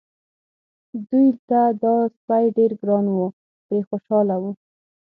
[1.07, 3.19] دوی ته دا سپی ډېر ګران و
[3.65, 4.51] پرې خوشاله وو.